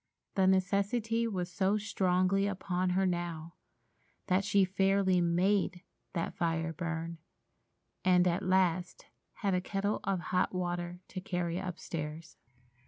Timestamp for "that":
4.25-4.43, 6.13-6.33